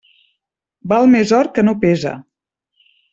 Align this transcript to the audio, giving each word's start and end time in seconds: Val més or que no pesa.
Val 0.93 1.05
més 1.11 1.33
or 1.39 1.49
que 1.57 1.65
no 1.67 1.75
pesa. 1.87 2.15